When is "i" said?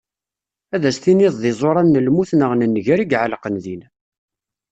3.03-3.07